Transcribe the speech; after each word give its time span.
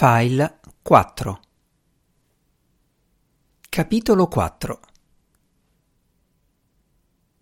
File 0.00 0.60
4 0.80 1.40
Capitolo 3.68 4.28
4 4.28 4.80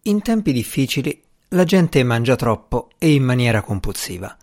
In 0.04 0.22
tempi 0.22 0.53
difficili 0.54 1.22
la 1.48 1.64
gente 1.64 2.03
mangia 2.03 2.34
troppo 2.34 2.88
e 2.96 3.12
in 3.12 3.24
maniera 3.24 3.61
compulsiva. 3.61 4.34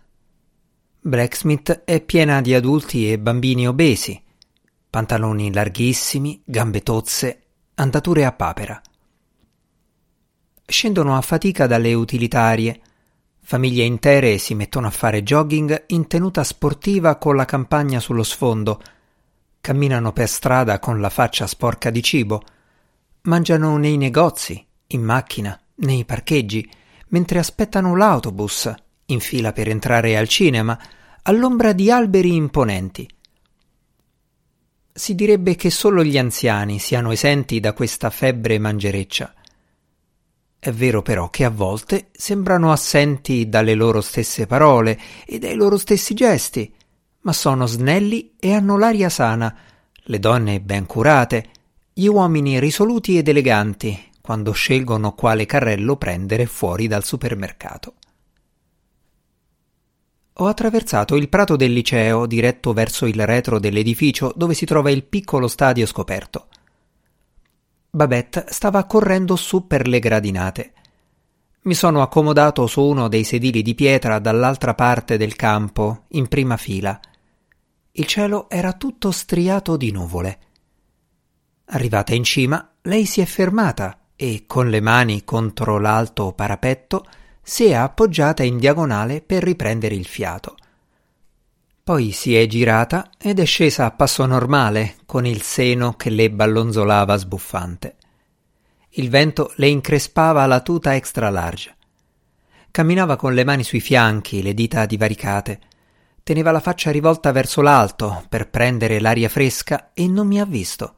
Blacksmith 1.00 1.82
è 1.82 2.00
piena 2.02 2.40
di 2.40 2.54
adulti 2.54 3.10
e 3.10 3.18
bambini 3.18 3.66
obesi, 3.66 4.22
pantaloni 4.88 5.52
larghissimi, 5.52 6.40
gambe 6.44 6.84
tozze, 6.84 7.42
andature 7.74 8.24
a 8.24 8.30
papera. 8.30 8.80
Scendono 10.64 11.16
a 11.16 11.20
fatica 11.20 11.66
dalle 11.66 11.94
utilitarie, 11.94 12.80
Famiglie 13.46 13.84
intere 13.84 14.38
si 14.38 14.54
mettono 14.54 14.86
a 14.86 14.90
fare 14.90 15.22
jogging 15.22 15.84
in 15.88 16.06
tenuta 16.06 16.42
sportiva 16.42 17.16
con 17.16 17.36
la 17.36 17.44
campagna 17.44 18.00
sullo 18.00 18.22
sfondo, 18.22 18.80
camminano 19.60 20.14
per 20.14 20.28
strada 20.30 20.78
con 20.78 20.98
la 20.98 21.10
faccia 21.10 21.46
sporca 21.46 21.90
di 21.90 22.02
cibo, 22.02 22.42
mangiano 23.22 23.76
nei 23.76 23.98
negozi, 23.98 24.66
in 24.88 25.02
macchina, 25.02 25.60
nei 25.76 26.06
parcheggi, 26.06 26.66
mentre 27.08 27.38
aspettano 27.38 27.94
l'autobus, 27.94 28.72
in 29.06 29.20
fila 29.20 29.52
per 29.52 29.68
entrare 29.68 30.16
al 30.16 30.26
cinema, 30.26 30.80
all'ombra 31.24 31.74
di 31.74 31.90
alberi 31.90 32.34
imponenti. 32.34 33.06
Si 34.90 35.14
direbbe 35.14 35.54
che 35.54 35.68
solo 35.68 36.02
gli 36.02 36.16
anziani 36.16 36.78
siano 36.78 37.12
esenti 37.12 37.60
da 37.60 37.74
questa 37.74 38.08
febbre 38.08 38.58
mangereccia. 38.58 39.34
È 40.64 40.72
vero 40.72 41.02
però 41.02 41.28
che 41.28 41.44
a 41.44 41.50
volte 41.50 42.08
sembrano 42.12 42.72
assenti 42.72 43.50
dalle 43.50 43.74
loro 43.74 44.00
stesse 44.00 44.46
parole 44.46 44.98
e 45.26 45.38
dai 45.38 45.56
loro 45.56 45.76
stessi 45.76 46.14
gesti, 46.14 46.74
ma 47.20 47.34
sono 47.34 47.66
snelli 47.66 48.36
e 48.40 48.54
hanno 48.54 48.78
l'aria 48.78 49.10
sana, 49.10 49.54
le 49.94 50.18
donne 50.18 50.62
ben 50.62 50.86
curate, 50.86 51.50
gli 51.92 52.06
uomini 52.06 52.58
risoluti 52.58 53.18
ed 53.18 53.28
eleganti 53.28 54.08
quando 54.22 54.52
scelgono 54.52 55.12
quale 55.12 55.44
carrello 55.44 55.96
prendere 55.96 56.46
fuori 56.46 56.86
dal 56.86 57.04
supermercato. 57.04 57.96
Ho 60.32 60.46
attraversato 60.46 61.14
il 61.16 61.28
prato 61.28 61.56
del 61.56 61.74
liceo 61.74 62.24
diretto 62.24 62.72
verso 62.72 63.04
il 63.04 63.26
retro 63.26 63.58
dell'edificio 63.58 64.32
dove 64.34 64.54
si 64.54 64.64
trova 64.64 64.90
il 64.90 65.04
piccolo 65.04 65.46
stadio 65.46 65.84
scoperto. 65.84 66.46
Babette 67.94 68.46
stava 68.48 68.82
correndo 68.86 69.36
su 69.36 69.68
per 69.68 69.86
le 69.86 70.00
gradinate. 70.00 70.72
Mi 71.62 71.74
sono 71.74 72.02
accomodato 72.02 72.66
su 72.66 72.82
uno 72.82 73.06
dei 73.06 73.22
sedili 73.22 73.62
di 73.62 73.76
pietra 73.76 74.18
dall'altra 74.18 74.74
parte 74.74 75.16
del 75.16 75.36
campo, 75.36 76.06
in 76.08 76.26
prima 76.26 76.56
fila. 76.56 76.98
Il 77.92 78.06
cielo 78.06 78.50
era 78.50 78.72
tutto 78.72 79.12
striato 79.12 79.76
di 79.76 79.92
nuvole. 79.92 80.38
Arrivata 81.66 82.16
in 82.16 82.24
cima, 82.24 82.68
lei 82.82 83.06
si 83.06 83.20
è 83.20 83.26
fermata 83.26 84.08
e, 84.16 84.42
con 84.44 84.70
le 84.70 84.80
mani 84.80 85.22
contro 85.22 85.78
l'alto 85.78 86.32
parapetto, 86.32 87.06
si 87.40 87.66
è 87.66 87.74
appoggiata 87.74 88.42
in 88.42 88.58
diagonale 88.58 89.20
per 89.20 89.44
riprendere 89.44 89.94
il 89.94 90.06
fiato. 90.06 90.56
Poi 91.84 92.12
si 92.12 92.34
è 92.34 92.46
girata 92.46 93.10
ed 93.18 93.38
è 93.38 93.44
scesa 93.44 93.84
a 93.84 93.90
passo 93.90 94.24
normale, 94.24 94.96
con 95.04 95.26
il 95.26 95.42
seno 95.42 95.92
che 95.92 96.08
le 96.08 96.30
ballonzolava 96.30 97.14
sbuffante. 97.14 97.96
Il 98.92 99.10
vento 99.10 99.52
le 99.56 99.68
increspava 99.68 100.46
la 100.46 100.62
tuta 100.62 100.94
extra 100.94 101.28
large. 101.28 101.76
Camminava 102.70 103.16
con 103.16 103.34
le 103.34 103.44
mani 103.44 103.64
sui 103.64 103.80
fianchi, 103.80 104.40
le 104.40 104.54
dita 104.54 104.86
divaricate. 104.86 105.60
Teneva 106.22 106.52
la 106.52 106.60
faccia 106.60 106.90
rivolta 106.90 107.32
verso 107.32 107.60
l'alto 107.60 108.24
per 108.30 108.48
prendere 108.48 108.98
l'aria 108.98 109.28
fresca 109.28 109.90
e 109.92 110.08
non 110.08 110.26
mi 110.26 110.40
ha 110.40 110.46
visto. 110.46 110.94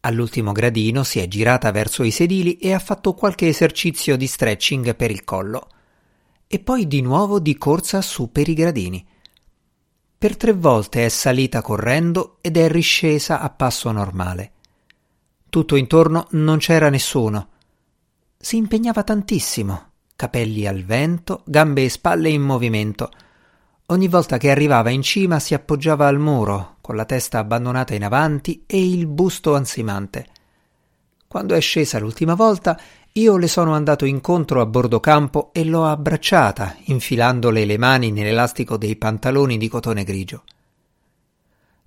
All'ultimo 0.00 0.52
gradino 0.52 1.02
si 1.02 1.18
è 1.18 1.28
girata 1.28 1.70
verso 1.70 2.02
i 2.02 2.10
sedili 2.10 2.56
e 2.56 2.72
ha 2.72 2.78
fatto 2.78 3.12
qualche 3.12 3.46
esercizio 3.46 4.16
di 4.16 4.26
stretching 4.26 4.96
per 4.96 5.10
il 5.10 5.22
collo. 5.22 5.68
E 6.46 6.60
poi 6.60 6.86
di 6.86 7.02
nuovo 7.02 7.38
di 7.38 7.58
corsa 7.58 8.00
su 8.00 8.32
per 8.32 8.48
i 8.48 8.54
gradini. 8.54 9.06
Per 10.22 10.36
tre 10.36 10.52
volte 10.52 11.04
è 11.04 11.08
salita 11.08 11.62
correndo 11.62 12.36
ed 12.42 12.56
è 12.56 12.68
riscesa 12.68 13.40
a 13.40 13.50
passo 13.50 13.90
normale. 13.90 14.52
Tutto 15.50 15.74
intorno 15.74 16.28
non 16.30 16.58
c'era 16.58 16.90
nessuno. 16.90 17.48
Si 18.38 18.56
impegnava 18.56 19.02
tantissimo, 19.02 19.90
capelli 20.14 20.64
al 20.64 20.84
vento, 20.84 21.42
gambe 21.44 21.82
e 21.82 21.88
spalle 21.88 22.28
in 22.28 22.40
movimento. 22.40 23.10
Ogni 23.86 24.06
volta 24.06 24.38
che 24.38 24.52
arrivava 24.52 24.90
in 24.90 25.02
cima 25.02 25.40
si 25.40 25.54
appoggiava 25.54 26.06
al 26.06 26.20
muro, 26.20 26.76
con 26.80 26.94
la 26.94 27.04
testa 27.04 27.40
abbandonata 27.40 27.92
in 27.96 28.04
avanti 28.04 28.62
e 28.64 28.80
il 28.80 29.08
busto 29.08 29.56
ansimante. 29.56 30.28
Quando 31.26 31.56
è 31.56 31.60
scesa 31.60 31.98
l'ultima 31.98 32.34
volta, 32.34 32.78
io 33.14 33.36
le 33.36 33.46
sono 33.46 33.74
andato 33.74 34.06
incontro 34.06 34.62
a 34.62 34.66
bordo 34.66 34.98
campo 34.98 35.50
e 35.52 35.64
l'ho 35.64 35.86
abbracciata, 35.86 36.76
infilandole 36.84 37.66
le 37.66 37.76
mani 37.76 38.10
nell'elastico 38.10 38.78
dei 38.78 38.96
pantaloni 38.96 39.58
di 39.58 39.68
cotone 39.68 40.02
grigio. 40.02 40.44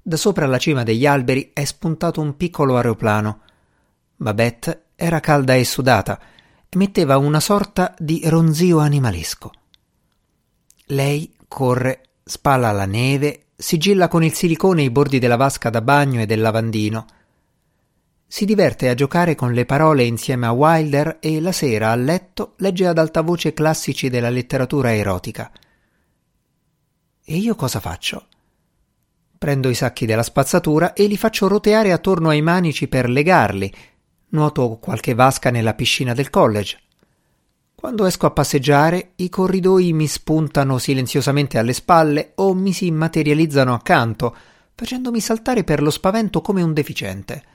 Da 0.04 0.18
sopra 0.18 0.46
la 0.46 0.60
cima 0.60 0.84
degli 0.84 1.08
alberi 1.08 1.50
è 1.52 1.66
spuntato 1.66 2.22
un 2.22 2.38
piccolo 2.38 2.76
aeroplano. 2.76 3.40
Babette 4.16 4.84
era 4.94 5.20
calda 5.20 5.56
e 5.56 5.66
sudata 5.66 6.20
e 6.70 6.78
metteva 6.78 7.18
una 7.18 7.40
sorta 7.40 7.96
di 7.98 8.22
ronzio 8.26 8.78
animalesco. 8.78 9.52
Lei 10.90 11.34
corre, 11.48 12.04
spalla 12.24 12.72
la 12.72 12.86
neve, 12.86 13.46
sigilla 13.56 14.08
con 14.08 14.24
il 14.24 14.34
silicone 14.34 14.84
i 14.84 14.92
bordi 14.92 15.18
della 15.18 15.38
vasca 15.38 15.72
da 15.72 15.82
bagno 15.82 16.22
e 16.22 16.28
del 16.28 16.42
lavandino, 16.42 17.06
si 18.36 18.44
diverte 18.44 18.90
a 18.90 18.96
giocare 18.96 19.34
con 19.34 19.54
le 19.54 19.64
parole 19.64 20.04
insieme 20.04 20.46
a 20.46 20.52
Wilder 20.52 21.20
e 21.22 21.40
la 21.40 21.54
sera 21.54 21.92
a 21.92 21.96
letto 21.96 22.56
legge 22.58 22.86
ad 22.86 22.98
alta 22.98 23.22
voce 23.22 23.54
classici 23.54 24.10
della 24.10 24.28
letteratura 24.28 24.94
erotica. 24.94 25.50
E 27.24 27.38
io 27.38 27.56
cosa 27.56 27.80
faccio? 27.80 28.28
Prendo 29.38 29.70
i 29.70 29.74
sacchi 29.74 30.06
della 30.06 30.22
spazzatura 30.22 30.92
e 30.92 31.08
li 31.08 31.16
faccio 31.16 31.48
roteare 31.48 31.94
attorno 31.94 32.28
ai 32.28 32.42
manici 32.42 32.90
per 32.90 33.08
legarli. 33.08 33.74
Nuoto 34.32 34.80
qualche 34.82 35.14
vasca 35.14 35.50
nella 35.50 35.74
piscina 35.74 36.14
del 36.14 36.30
college. 36.30 36.78
Quando 37.74 38.06
esco 38.06 38.26
a 38.26 38.32
passeggiare, 38.32 39.12
i 39.16 39.30
corridoi 39.30 39.94
mi 39.94 40.08
spuntano 40.08 40.78
silenziosamente 40.78 41.58
alle 41.58 41.72
spalle 41.72 42.34
o 42.36 42.54
mi 42.54 42.74
si 42.74 42.92
materializzano 42.92 43.74
accanto, 43.74 44.36
facendomi 44.76 45.22
saltare 45.22 45.64
per 45.64 45.82
lo 45.82 45.90
spavento 45.90 46.42
come 46.42 46.62
un 46.62 46.74
deficiente. 46.74 47.54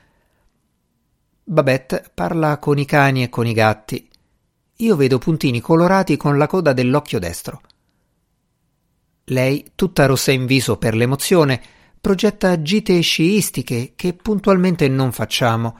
Babette 1.43 2.11
parla 2.13 2.59
con 2.59 2.77
i 2.77 2.85
cani 2.85 3.23
e 3.23 3.29
con 3.29 3.47
i 3.47 3.53
gatti. 3.53 4.07
Io 4.77 4.95
vedo 4.95 5.17
puntini 5.17 5.59
colorati 5.59 6.15
con 6.15 6.37
la 6.37 6.47
coda 6.47 6.71
dell'occhio 6.71 7.19
destro. 7.19 7.61
Lei, 9.25 9.71
tutta 9.75 10.05
rossa 10.05 10.31
in 10.31 10.45
viso 10.45 10.77
per 10.77 10.95
l'emozione, 10.95 11.61
progetta 11.99 12.61
gite 12.61 12.99
sciistiche 13.01 13.93
che 13.95 14.13
puntualmente 14.13 14.87
non 14.87 15.11
facciamo, 15.11 15.77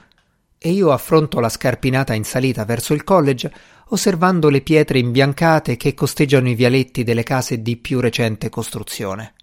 e 0.57 0.71
io 0.71 0.91
affronto 0.91 1.39
la 1.39 1.49
scarpinata 1.49 2.13
in 2.13 2.23
salita 2.23 2.65
verso 2.65 2.93
il 2.93 3.03
college, 3.03 3.51
osservando 3.87 4.49
le 4.49 4.61
pietre 4.61 4.99
imbiancate 4.99 5.77
che 5.77 5.93
costeggiano 5.93 6.49
i 6.49 6.55
vialetti 6.55 7.03
delle 7.03 7.23
case 7.23 7.61
di 7.61 7.77
più 7.77 7.99
recente 7.99 8.49
costruzione. 8.49 9.33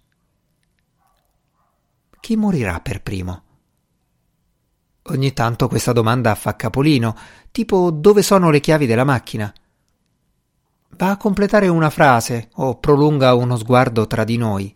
Chi 2.19 2.35
morirà 2.35 2.79
per 2.79 3.01
primo? 3.01 3.43
Ogni 5.11 5.33
tanto 5.33 5.67
questa 5.67 5.91
domanda 5.91 6.35
fa 6.35 6.55
capolino, 6.55 7.15
tipo 7.51 7.89
dove 7.89 8.21
sono 8.21 8.51
le 8.51 8.59
chiavi 8.59 8.85
della 8.85 9.03
macchina? 9.03 9.51
Va 10.97 11.09
a 11.09 11.17
completare 11.17 11.67
una 11.67 11.89
frase 11.89 12.49
o 12.55 12.77
prolunga 12.77 13.33
uno 13.33 13.57
sguardo 13.57 14.05
tra 14.05 14.23
di 14.23 14.37
noi. 14.37 14.75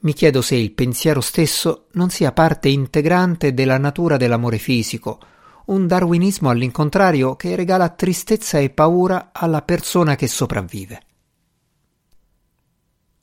Mi 0.00 0.12
chiedo 0.14 0.40
se 0.40 0.54
il 0.54 0.72
pensiero 0.72 1.20
stesso 1.20 1.88
non 1.92 2.08
sia 2.08 2.32
parte 2.32 2.68
integrante 2.68 3.52
della 3.52 3.78
natura 3.78 4.16
dell'amore 4.16 4.56
fisico, 4.58 5.18
un 5.66 5.86
darwinismo 5.86 6.48
all'incontrario 6.48 7.36
che 7.36 7.54
regala 7.54 7.90
tristezza 7.90 8.58
e 8.58 8.70
paura 8.70 9.30
alla 9.32 9.60
persona 9.60 10.14
che 10.14 10.26
sopravvive. 10.26 11.02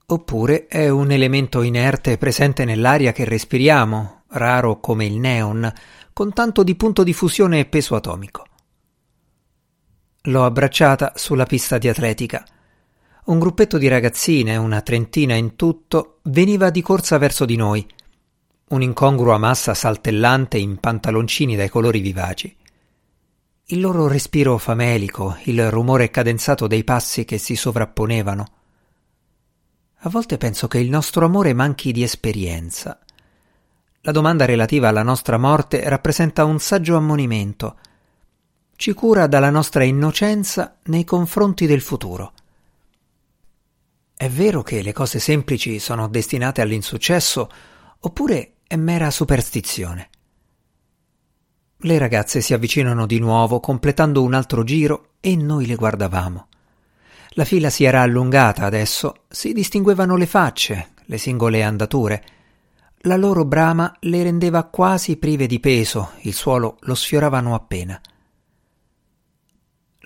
Oppure 0.07 0.67
è 0.67 0.87
un 0.89 1.09
elemento 1.09 1.63
inerte 1.63 2.19
presente 2.19 2.63
nell'aria 2.63 3.11
che 3.11 3.23
respiriamo, 3.23 4.14
raro 4.35 4.79
come 4.79 5.05
il 5.05 5.17
neon, 5.17 5.71
con 6.13 6.31
tanto 6.33 6.63
di 6.63 6.75
punto 6.75 7.03
di 7.03 7.13
fusione 7.13 7.59
e 7.59 7.65
peso 7.65 7.95
atomico. 7.95 8.45
L'ho 10.23 10.45
abbracciata 10.45 11.13
sulla 11.15 11.45
pista 11.45 11.77
di 11.77 11.87
atletica. 11.87 12.43
Un 13.25 13.39
gruppetto 13.39 13.77
di 13.77 13.87
ragazzine, 13.87 14.55
una 14.55 14.81
trentina 14.81 15.35
in 15.35 15.55
tutto, 15.55 16.19
veniva 16.23 16.69
di 16.69 16.81
corsa 16.81 17.17
verso 17.17 17.45
di 17.45 17.55
noi. 17.55 17.85
Un'incongrua 18.69 19.37
massa 19.37 19.73
saltellante 19.73 20.57
in 20.57 20.77
pantaloncini 20.77 21.55
dai 21.55 21.69
colori 21.69 21.99
vivaci. 21.99 22.55
Il 23.65 23.79
loro 23.79 24.07
respiro 24.07 24.57
famelico, 24.57 25.37
il 25.43 25.69
rumore 25.69 26.09
cadenzato 26.09 26.67
dei 26.67 26.83
passi 26.83 27.25
che 27.25 27.37
si 27.37 27.55
sovrapponevano. 27.55 28.45
A 29.99 30.09
volte 30.09 30.37
penso 30.37 30.67
che 30.67 30.77
il 30.77 30.89
nostro 30.89 31.25
amore 31.25 31.53
manchi 31.53 31.91
di 31.91 32.03
esperienza. 32.03 32.99
La 34.05 34.11
domanda 34.11 34.45
relativa 34.45 34.89
alla 34.89 35.01
nostra 35.01 35.39
morte 35.39 35.89
rappresenta 35.89 36.45
un 36.45 36.59
saggio 36.59 36.95
ammonimento. 36.95 37.75
Ci 38.75 38.93
cura 38.93 39.25
dalla 39.25 39.49
nostra 39.49 39.83
innocenza 39.83 40.77
nei 40.83 41.03
confronti 41.03 41.65
del 41.65 41.81
futuro. 41.81 42.33
È 44.15 44.29
vero 44.29 44.61
che 44.61 44.83
le 44.83 44.93
cose 44.93 45.17
semplici 45.17 45.79
sono 45.79 46.07
destinate 46.07 46.61
all'insuccesso, 46.61 47.49
oppure 48.01 48.57
è 48.67 48.75
mera 48.75 49.09
superstizione? 49.09 50.09
Le 51.77 51.97
ragazze 51.97 52.41
si 52.41 52.53
avvicinano 52.53 53.07
di 53.07 53.17
nuovo, 53.17 53.59
completando 53.59 54.21
un 54.21 54.35
altro 54.35 54.63
giro, 54.63 55.13
e 55.19 55.35
noi 55.35 55.65
le 55.65 55.75
guardavamo. 55.75 56.47
La 57.29 57.43
fila 57.43 57.71
si 57.71 57.85
era 57.85 58.01
allungata 58.01 58.65
adesso, 58.65 59.23
si 59.29 59.51
distinguevano 59.51 60.15
le 60.15 60.27
facce, 60.27 60.89
le 61.05 61.17
singole 61.17 61.63
andature, 61.63 62.23
la 63.05 63.17
loro 63.17 63.45
brama 63.45 63.95
le 64.01 64.23
rendeva 64.23 64.63
quasi 64.63 65.17
prive 65.17 65.45
di 65.47 65.59
peso, 65.59 66.11
il 66.21 66.33
suolo 66.33 66.77
lo 66.81 66.95
sfioravano 66.95 67.53
appena. 67.53 67.99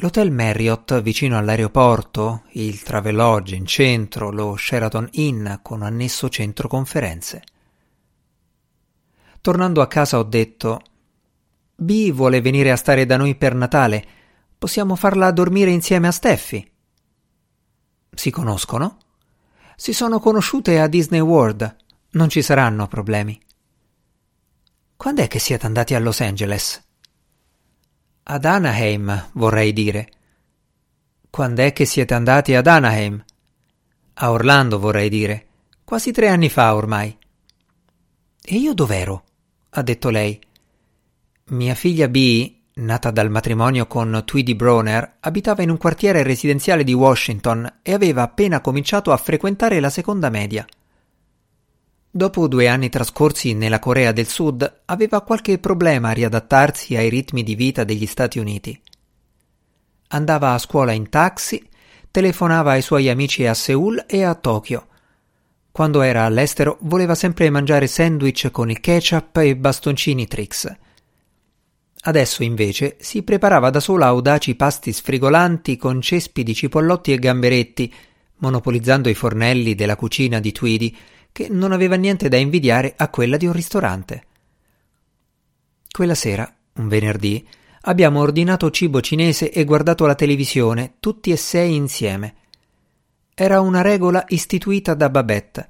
L'hotel 0.01 0.31
Marriott 0.31 1.01
vicino 1.01 1.37
all'aeroporto, 1.37 2.43
il 2.53 2.81
Travelodge 2.83 3.55
in 3.55 3.65
centro, 3.65 4.31
lo 4.31 4.55
Sheraton 4.55 5.07
Inn 5.13 5.47
con 5.61 5.81
annesso 5.81 6.29
centro 6.29 6.67
conferenze. 6.67 7.43
Tornando 9.41 9.81
a 9.81 9.87
casa 9.87 10.17
ho 10.17 10.23
detto 10.23 10.81
B 11.75 12.11
vuole 12.11 12.41
venire 12.41 12.71
a 12.71 12.77
stare 12.77 13.05
da 13.05 13.15
noi 13.15 13.35
per 13.35 13.55
Natale. 13.55 14.05
Possiamo 14.57 14.95
farla 14.95 15.31
dormire 15.31 15.71
insieme 15.71 16.07
a 16.07 16.11
Steffi. 16.11 16.69
Si 18.13 18.29
conoscono? 18.29 18.97
Si 19.77 19.93
sono 19.93 20.19
conosciute 20.19 20.79
a 20.81 20.87
Disney 20.87 21.21
World. 21.21 21.87
Non 22.11 22.27
ci 22.27 22.41
saranno 22.41 22.87
problemi. 22.87 23.39
Quando 24.97 25.21
è 25.21 25.27
che 25.27 25.37
siete 25.37 25.67
andati 25.67 25.93
a 25.93 25.99
Los 25.99 26.21
Angeles? 26.21 26.83
Ad 28.23 28.45
Anaheim, 28.45 29.29
vorrei 29.33 29.71
dire. 29.73 30.09
Quando 31.29 31.61
è 31.61 31.71
che 31.71 31.85
siete 31.85 32.15
andati 32.15 32.55
ad 32.55 32.65
Anaheim? 32.65 33.23
A 34.15 34.31
Orlando, 34.31 34.79
vorrei 34.79 35.07
dire. 35.07 35.47
Quasi 35.83 36.11
tre 36.11 36.29
anni 36.29 36.49
fa 36.49 36.73
ormai. 36.73 37.15
E 38.41 38.55
io 38.55 38.73
dov'ero? 38.73 39.23
ha 39.69 39.81
detto 39.83 40.09
lei. 40.09 40.41
Mia 41.49 41.75
figlia 41.75 42.07
B, 42.07 42.55
nata 42.73 43.11
dal 43.11 43.29
matrimonio 43.29 43.85
con 43.85 44.23
Tweedy 44.25 44.55
Broner, 44.55 45.17
abitava 45.19 45.61
in 45.61 45.69
un 45.69 45.77
quartiere 45.77 46.23
residenziale 46.23 46.83
di 46.83 46.93
Washington 46.93 47.81
e 47.83 47.93
aveva 47.93 48.23
appena 48.23 48.61
cominciato 48.61 49.11
a 49.11 49.17
frequentare 49.17 49.79
la 49.79 49.91
seconda 49.91 50.29
media. 50.29 50.65
Dopo 52.19 52.49
due 52.49 52.67
anni 52.67 52.89
trascorsi 52.89 53.53
nella 53.53 53.79
Corea 53.79 54.11
del 54.11 54.27
Sud, 54.27 54.81
aveva 54.87 55.21
qualche 55.21 55.57
problema 55.57 56.09
a 56.09 56.11
riadattarsi 56.11 56.97
ai 56.97 57.07
ritmi 57.07 57.43
di 57.43 57.55
vita 57.55 57.85
degli 57.85 58.05
Stati 58.05 58.39
Uniti. 58.39 58.77
Andava 60.09 60.51
a 60.51 60.57
scuola 60.57 60.91
in 60.91 61.07
taxi, 61.07 61.65
telefonava 62.11 62.71
ai 62.71 62.81
suoi 62.81 63.07
amici 63.07 63.45
a 63.45 63.53
Seoul 63.53 64.03
e 64.05 64.25
a 64.25 64.35
Tokyo. 64.35 64.87
Quando 65.71 66.01
era 66.01 66.25
all'estero 66.25 66.77
voleva 66.81 67.15
sempre 67.15 67.49
mangiare 67.49 67.87
sandwich 67.87 68.51
con 68.51 68.69
il 68.69 68.81
ketchup 68.81 69.37
e 69.37 69.55
bastoncini 69.55 70.27
Trix. 70.27 70.75
Adesso 72.01 72.43
invece 72.43 72.97
si 72.99 73.23
preparava 73.23 73.69
da 73.69 73.79
sola 73.79 74.07
audaci 74.07 74.55
pasti 74.55 74.91
sfrigolanti 74.91 75.77
con 75.77 76.01
cespi 76.01 76.43
di 76.43 76.53
cipollotti 76.53 77.13
e 77.13 77.17
gamberetti, 77.17 77.93
monopolizzando 78.39 79.07
i 79.07 79.13
fornelli 79.13 79.73
della 79.73 79.95
cucina 79.95 80.41
di 80.41 80.51
Tweedy, 80.51 80.97
che 81.31 81.47
non 81.49 81.71
aveva 81.71 81.95
niente 81.95 82.29
da 82.29 82.37
invidiare 82.37 82.93
a 82.97 83.09
quella 83.09 83.37
di 83.37 83.45
un 83.45 83.53
ristorante. 83.53 84.23
Quella 85.91 86.15
sera, 86.15 86.51
un 86.73 86.87
venerdì, 86.87 87.45
abbiamo 87.81 88.19
ordinato 88.19 88.69
cibo 88.71 89.01
cinese 89.01 89.51
e 89.51 89.63
guardato 89.63 90.05
la 90.05 90.15
televisione, 90.15 90.95
tutti 90.99 91.31
e 91.31 91.37
sei 91.37 91.75
insieme. 91.75 92.35
Era 93.33 93.61
una 93.61 93.81
regola 93.81 94.23
istituita 94.27 94.93
da 94.93 95.09
Babette. 95.09 95.69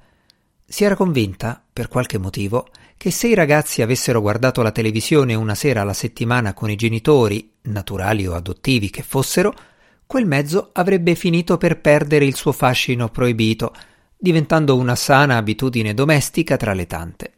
Si 0.64 0.84
era 0.84 0.96
convinta, 0.96 1.62
per 1.72 1.88
qualche 1.88 2.18
motivo, 2.18 2.68
che 2.96 3.10
se 3.10 3.28
i 3.28 3.34
ragazzi 3.34 3.80
avessero 3.80 4.20
guardato 4.20 4.60
la 4.60 4.72
televisione 4.72 5.34
una 5.34 5.54
sera 5.54 5.80
alla 5.80 5.94
settimana 5.94 6.52
con 6.52 6.68
i 6.70 6.76
genitori, 6.76 7.52
naturali 7.62 8.26
o 8.26 8.34
adottivi 8.34 8.90
che 8.90 9.02
fossero, 9.02 9.54
quel 10.06 10.26
mezzo 10.26 10.70
avrebbe 10.72 11.14
finito 11.14 11.56
per 11.56 11.80
perdere 11.80 12.24
il 12.24 12.34
suo 12.34 12.52
fascino 12.52 13.08
proibito 13.08 13.72
diventando 14.20 14.76
una 14.76 14.94
sana 14.94 15.38
abitudine 15.38 15.94
domestica 15.94 16.58
tra 16.58 16.74
le 16.74 16.86
tante. 16.86 17.32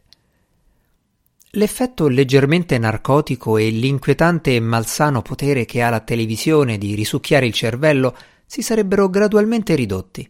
L'effetto 1.51 2.07
leggermente 2.07 2.77
narcotico 2.77 3.57
e 3.57 3.69
l'inquietante 3.69 4.55
e 4.55 4.59
malsano 4.59 5.21
potere 5.21 5.65
che 5.65 5.81
ha 5.81 5.89
la 5.89 6.01
televisione 6.01 6.77
di 6.77 6.93
risucchiare 6.93 7.45
il 7.45 7.53
cervello 7.53 8.15
si 8.45 8.61
sarebbero 8.61 9.09
gradualmente 9.09 9.75
ridotti. 9.75 10.29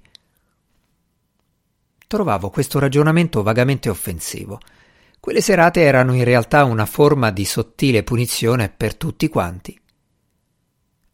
Trovavo 2.05 2.49
questo 2.49 2.77
ragionamento 2.77 3.41
vagamente 3.41 3.89
offensivo. 3.89 4.59
Quelle 5.19 5.41
serate 5.41 5.81
erano 5.81 6.13
in 6.13 6.25
realtà 6.25 6.65
una 6.65 6.85
forma 6.85 7.31
di 7.31 7.45
sottile 7.45 8.03
punizione 8.03 8.69
per 8.69 8.95
tutti 8.95 9.29
quanti. 9.29 9.79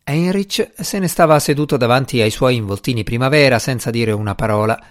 Heinrich 0.04 0.72
se 0.76 0.98
ne 0.98 1.08
stava 1.08 1.40
seduto 1.40 1.78
davanti 1.78 2.20
ai 2.20 2.32
suoi 2.32 2.56
involtini 2.56 3.04
primavera 3.04 3.60
senza 3.60 3.92
dire 3.92 4.12
una 4.12 4.34
parola, 4.34 4.84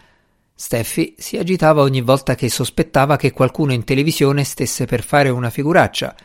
Steffi 0.60 1.14
si 1.16 1.36
agitava 1.36 1.82
ogni 1.82 2.00
volta 2.00 2.34
che 2.34 2.50
sospettava 2.50 3.14
che 3.14 3.30
qualcuno 3.30 3.72
in 3.72 3.84
televisione 3.84 4.42
stesse 4.42 4.86
per 4.86 5.04
fare 5.04 5.28
una 5.28 5.50
figuraccia. 5.50 6.16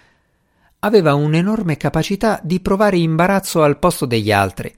Aveva 0.80 1.13
un'enorme 1.13 1.77
capacità 1.77 2.39
di 2.44 2.59
provare 2.59 2.97
imbarazzo 2.97 3.62
al 3.62 3.77
posto 3.77 4.07
degli 4.07 4.31
altri. 4.31 4.74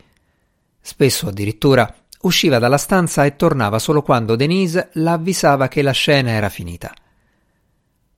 Spesso 0.82 1.30
addirittura 1.30 1.90
usciva 2.24 2.60
dalla 2.60 2.78
stanza 2.78 3.24
e 3.24 3.38
tornava 3.38 3.80
solo 3.80 4.02
quando 4.02 4.36
Denise 4.36 4.90
la 4.96 5.14
avvisava 5.14 5.70
che 5.70 5.82
la 5.82 5.94
scena 5.94 6.32
era 6.32 6.50
finita. 6.50 6.94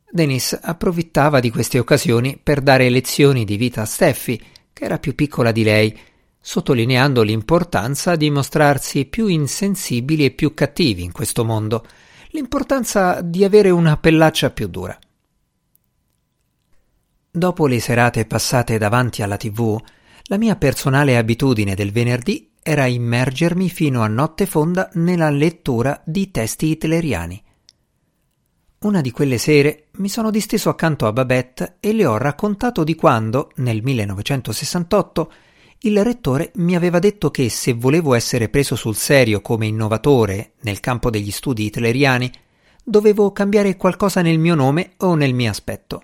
Denise 0.09 0.57
approfittava 0.59 1.39
di 1.39 1.51
queste 1.51 1.77
occasioni 1.77 2.39
per 2.41 2.61
dare 2.61 2.89
lezioni 2.89 3.45
di 3.45 3.57
vita 3.57 3.83
a 3.83 3.85
Steffi, 3.85 4.43
che 4.73 4.83
era 4.83 4.97
più 4.97 5.13
piccola 5.13 5.51
di 5.51 5.61
lei, 5.61 5.99
sottolineando 6.47 7.23
l'importanza 7.23 8.15
di 8.15 8.29
mostrarsi 8.29 9.03
più 9.03 9.27
insensibili 9.27 10.23
e 10.23 10.31
più 10.31 10.53
cattivi 10.53 11.03
in 11.03 11.11
questo 11.11 11.43
mondo, 11.43 11.85
l'importanza 12.29 13.19
di 13.19 13.43
avere 13.43 13.69
una 13.69 13.97
pellaccia 13.97 14.51
più 14.51 14.69
dura. 14.69 14.97
Dopo 17.29 17.67
le 17.67 17.81
serate 17.81 18.25
passate 18.25 18.77
davanti 18.77 19.21
alla 19.21 19.35
tv, 19.35 19.77
la 20.27 20.37
mia 20.37 20.55
personale 20.55 21.17
abitudine 21.17 21.75
del 21.75 21.91
venerdì 21.91 22.49
era 22.63 22.85
immergermi 22.85 23.69
fino 23.69 24.01
a 24.01 24.07
notte 24.07 24.45
fonda 24.45 24.89
nella 24.93 25.29
lettura 25.29 26.01
di 26.05 26.31
testi 26.31 26.67
hitleriani. 26.67 27.43
Una 28.79 29.01
di 29.01 29.11
quelle 29.11 29.37
sere 29.37 29.87
mi 29.97 30.07
sono 30.07 30.31
disteso 30.31 30.69
accanto 30.69 31.07
a 31.07 31.11
Babette 31.11 31.75
e 31.81 31.91
le 31.91 32.05
ho 32.05 32.15
raccontato 32.15 32.85
di 32.85 32.95
quando, 32.95 33.51
nel 33.55 33.83
1968, 33.83 35.31
il 35.81 36.03
rettore 36.03 36.51
mi 36.55 36.75
aveva 36.75 36.97
detto 36.97 37.29
che 37.29 37.49
se 37.49 37.73
volevo 37.73 38.15
essere 38.15 38.49
preso 38.49 38.75
sul 38.75 38.95
serio 38.95 39.41
come 39.41 39.67
innovatore 39.67 40.53
nel 40.61 40.79
campo 40.79 41.11
degli 41.11 41.29
studi 41.29 41.65
hitleriani, 41.65 42.31
dovevo 42.83 43.31
cambiare 43.31 43.75
qualcosa 43.75 44.21
nel 44.21 44.39
mio 44.39 44.55
nome 44.55 44.93
o 44.97 45.13
nel 45.13 45.35
mio 45.35 45.51
aspetto. 45.51 46.03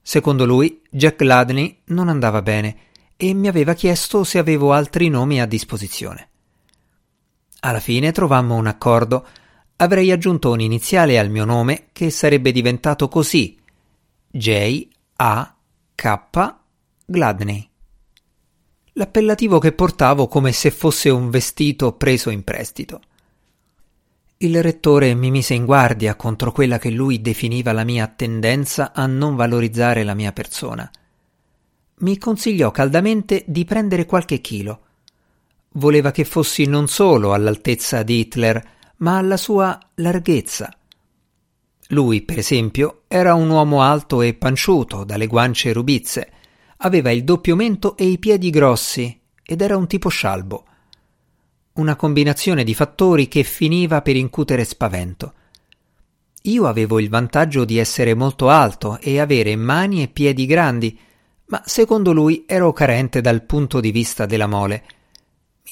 Secondo 0.00 0.44
lui, 0.44 0.80
Jack 0.90 1.16
Gladney 1.16 1.80
non 1.86 2.08
andava 2.08 2.40
bene 2.40 2.76
e 3.16 3.34
mi 3.34 3.48
aveva 3.48 3.74
chiesto 3.74 4.22
se 4.22 4.38
avevo 4.38 4.72
altri 4.72 5.08
nomi 5.08 5.40
a 5.40 5.46
disposizione. 5.46 6.28
Alla 7.60 7.80
fine 7.80 8.12
trovammo 8.12 8.54
un 8.54 8.66
accordo. 8.66 9.26
Avrei 9.76 10.10
aggiunto 10.12 10.50
un 10.50 10.60
iniziale 10.60 11.18
al 11.18 11.30
mio 11.30 11.44
nome 11.44 11.88
che 11.92 12.10
sarebbe 12.10 12.52
diventato 12.52 13.08
così 13.08 13.58
J. 14.28 14.88
A. 15.16 15.54
K. 15.94 16.18
Gladney 17.06 17.70
l'appellativo 18.94 19.58
che 19.58 19.72
portavo 19.72 20.26
come 20.26 20.52
se 20.52 20.70
fosse 20.70 21.08
un 21.08 21.30
vestito 21.30 21.92
preso 21.92 22.30
in 22.30 22.44
prestito. 22.44 23.00
Il 24.38 24.60
rettore 24.60 25.14
mi 25.14 25.30
mise 25.30 25.54
in 25.54 25.64
guardia 25.64 26.16
contro 26.16 26.50
quella 26.50 26.78
che 26.78 26.90
lui 26.90 27.20
definiva 27.20 27.72
la 27.72 27.84
mia 27.84 28.08
tendenza 28.08 28.92
a 28.92 29.06
non 29.06 29.36
valorizzare 29.36 30.02
la 30.02 30.14
mia 30.14 30.32
persona. 30.32 30.90
Mi 31.98 32.18
consigliò 32.18 32.72
caldamente 32.72 33.44
di 33.46 33.64
prendere 33.64 34.04
qualche 34.04 34.40
chilo. 34.40 34.80
Voleva 35.74 36.10
che 36.10 36.24
fossi 36.24 36.64
non 36.66 36.88
solo 36.88 37.32
all'altezza 37.32 38.02
di 38.02 38.18
Hitler, 38.18 38.62
ma 38.96 39.16
alla 39.16 39.36
sua 39.36 39.78
larghezza. 39.94 40.76
Lui, 41.88 42.22
per 42.22 42.38
esempio, 42.38 43.02
era 43.06 43.34
un 43.34 43.48
uomo 43.48 43.82
alto 43.82 44.22
e 44.22 44.34
panciuto, 44.34 45.04
dalle 45.04 45.28
guance 45.28 45.72
rubizze, 45.72 46.32
Aveva 46.84 47.12
il 47.12 47.22
doppio 47.22 47.54
mento 47.54 47.96
e 47.96 48.06
i 48.06 48.18
piedi 48.18 48.50
grossi 48.50 49.20
ed 49.44 49.60
era 49.60 49.76
un 49.76 49.86
tipo 49.86 50.08
scialbo. 50.08 50.64
una 51.74 51.94
combinazione 51.96 52.64
di 52.64 52.74
fattori 52.74 53.28
che 53.28 53.44
finiva 53.44 54.02
per 54.02 54.16
incutere 54.16 54.64
spavento. 54.64 55.32
Io 56.42 56.66
avevo 56.66 56.98
il 56.98 57.08
vantaggio 57.08 57.64
di 57.64 57.78
essere 57.78 58.14
molto 58.14 58.50
alto 58.50 58.98
e 59.00 59.20
avere 59.20 59.56
mani 59.56 60.02
e 60.02 60.08
piedi 60.08 60.44
grandi, 60.44 60.98
ma 61.46 61.62
secondo 61.64 62.12
lui 62.12 62.44
ero 62.46 62.72
carente 62.72 63.20
dal 63.22 63.44
punto 63.44 63.80
di 63.80 63.90
vista 63.90 64.26
della 64.26 64.48
mole. 64.48 64.84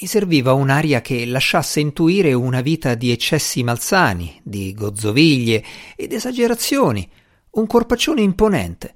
Mi 0.01 0.07
serviva 0.07 0.55
un'aria 0.55 1.03
che 1.03 1.27
lasciasse 1.27 1.81
intuire 1.81 2.33
una 2.33 2.63
vita 2.63 2.95
di 2.95 3.11
eccessi 3.11 3.63
malsani, 3.63 4.41
di 4.43 4.73
gozzoviglie 4.73 5.63
ed 5.97 6.13
esagerazioni, 6.13 7.07
un 7.51 7.67
corpaccione 7.67 8.23
imponente. 8.23 8.93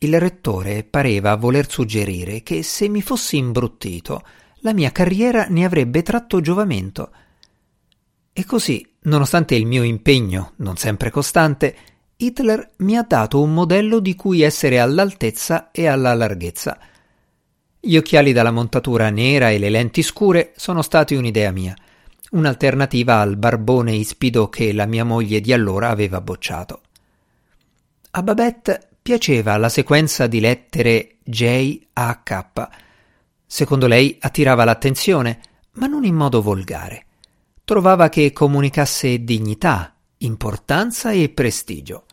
Il 0.00 0.20
rettore 0.20 0.84
pareva 0.84 1.34
voler 1.34 1.68
suggerire 1.68 2.44
che 2.44 2.62
se 2.62 2.88
mi 2.88 3.02
fossi 3.02 3.36
imbruttito, 3.36 4.22
la 4.60 4.72
mia 4.72 4.92
carriera 4.92 5.46
ne 5.48 5.64
avrebbe 5.64 6.02
tratto 6.02 6.40
giovamento. 6.40 7.10
E 8.32 8.44
così, 8.44 8.88
nonostante 9.02 9.56
il 9.56 9.66
mio 9.66 9.82
impegno, 9.82 10.52
non 10.58 10.76
sempre 10.76 11.10
costante, 11.10 11.76
Hitler 12.16 12.70
mi 12.78 12.96
ha 12.96 13.02
dato 13.02 13.40
un 13.40 13.52
modello 13.52 13.98
di 13.98 14.14
cui 14.14 14.42
essere 14.42 14.78
all'altezza 14.78 15.72
e 15.72 15.88
alla 15.88 16.14
larghezza. 16.14 16.78
Gli 17.80 17.96
occhiali 17.96 18.32
dalla 18.32 18.52
montatura 18.52 19.10
nera 19.10 19.50
e 19.50 19.58
le 19.58 19.68
lenti 19.68 20.02
scure 20.02 20.52
sono 20.54 20.82
stati 20.82 21.16
un'idea 21.16 21.50
mia, 21.50 21.76
un'alternativa 22.30 23.18
al 23.18 23.36
barbone 23.36 23.94
ispido 23.94 24.48
che 24.48 24.72
la 24.72 24.86
mia 24.86 25.04
moglie 25.04 25.40
di 25.40 25.52
allora 25.52 25.88
aveva 25.88 26.20
bocciato. 26.20 26.82
A 28.10 28.22
Babette 28.22 28.87
piaceva 29.08 29.56
la 29.56 29.70
sequenza 29.70 30.26
di 30.26 30.38
lettere 30.38 31.16
J 31.24 31.80
A 31.94 32.20
K. 32.22 32.68
Secondo 33.46 33.86
lei 33.86 34.18
attirava 34.20 34.64
l'attenzione, 34.64 35.40
ma 35.76 35.86
non 35.86 36.04
in 36.04 36.14
modo 36.14 36.42
volgare. 36.42 37.06
Trovava 37.64 38.10
che 38.10 38.32
comunicasse 38.32 39.24
dignità, 39.24 39.96
importanza 40.18 41.10
e 41.12 41.30
prestigio. 41.30 42.04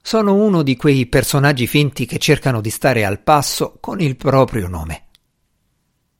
Sono 0.00 0.32
uno 0.32 0.62
di 0.62 0.76
quei 0.76 1.04
personaggi 1.04 1.66
finti 1.66 2.06
che 2.06 2.16
cercano 2.16 2.62
di 2.62 2.70
stare 2.70 3.04
al 3.04 3.20
passo 3.20 3.76
con 3.78 4.00
il 4.00 4.16
proprio 4.16 4.68
nome. 4.68 5.05